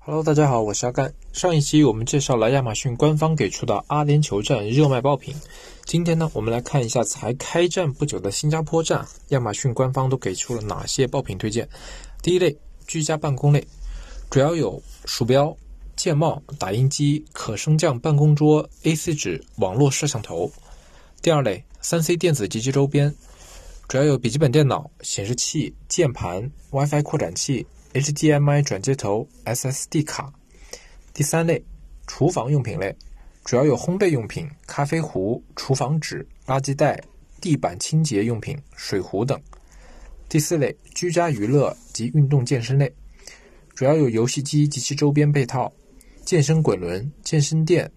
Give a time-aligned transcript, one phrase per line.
[0.00, 1.12] Hello，大家好，我是阿甘。
[1.32, 5.34] 上一期我们介绍了亚马逊官方给出的阿联酋站热卖爆品，
[5.84, 11.68] 今天呢，我们来看一下才开站不久的新加坡站，亚马逊官方都给出了哪些爆品推荐。
[12.22, 12.56] 第一类，
[12.86, 13.66] 居家办公类，
[14.30, 15.54] 主要有鼠标、
[15.94, 20.50] 键帽、打印机、可升降办公桌、A4 纸、网络摄像头。
[21.20, 23.14] 第二类，三 C 电子及其周边，
[23.88, 27.66] 主要有笔记本电脑、显示器、键盘、WiFi 扩展器。
[27.94, 30.32] HDMI 转接头、SSD 卡。
[31.14, 31.62] 第三类，
[32.06, 32.94] 厨房用品类，
[33.44, 37.02] 主要有烘焙用品、咖啡壶、厨房纸、垃圾袋、
[37.40, 39.40] 地板清洁用品、水壶等。
[40.28, 42.92] 第四类，居家娱乐及运动健身类，
[43.74, 45.72] 主要有游戏机及其周边配套、
[46.24, 47.90] 健身滚轮、健身垫、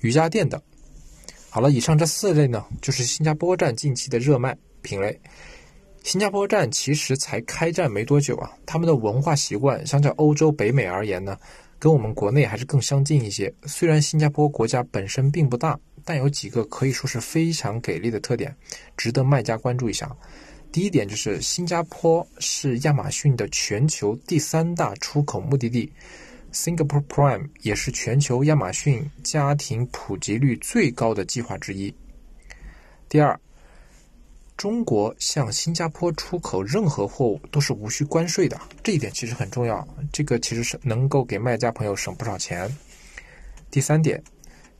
[0.00, 0.60] 瑜伽垫等。
[1.48, 5.18] 好了，以上这四类呢，就是新加坡站近期的热卖品类。
[6.04, 11.34] 新加坡站其实才开站没多久啊，他们的文化习惯相较欧洲、北美而言呢，
[11.78, 13.52] 跟我们国内还是更相近一些。
[13.64, 18.54] 虽然新加坡国家本身并不大，但有几个可以说是非常给力的特点，
[18.98, 20.14] 值得卖家关注一下。
[20.70, 25.90] 第一点就是新加坡是亚马逊的全球第三大出口目的地
[26.52, 31.92] ，Singapore Prime 也是全球亚马逊家庭普及率最高的计划之一。
[33.08, 33.40] 第二。
[34.56, 39.86] 中国向新加坡出口任何货物都是无需关税的，这一点其实很重要。
[40.12, 42.74] 这个其实是能够给卖家朋友省不少钱。
[43.70, 44.22] 第三点，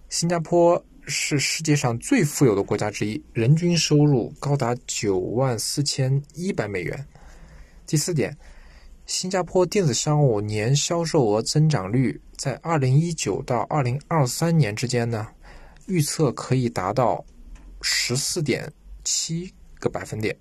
[0.08, 7.06] 新加坡是世界上最富有的国家之一，人均收入高达九万四千一百美元。
[7.84, 8.34] 第四点，
[9.06, 15.26] 新加坡电子商务年销售额增长率在二零一九到二零二三年之间呢，
[15.86, 17.22] 预测可以达到
[17.82, 18.72] 十四点
[19.02, 19.52] 七。
[19.84, 20.34] 个百分点，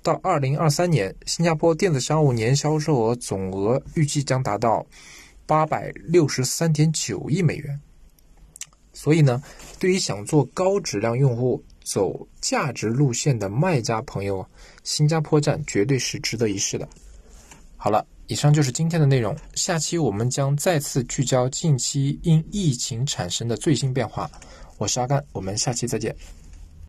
[0.00, 4.86] 到二零二三年，新加坡电子商务年销售额总额预计将达到
[5.44, 7.80] 八百六十三点九亿美元。
[8.92, 9.42] 所以呢，
[9.80, 14.46] 对于想做高质量用户、走价值路线的卖家朋友，
[14.84, 16.88] 新加坡站绝对是值得一试的。
[17.76, 19.36] 好了，以上就是今天的内容。
[19.56, 24.30] 下期我们将再次聚焦近期因疫情产生的最新变化。
[24.78, 26.14] 我是阿甘，我们下期再见。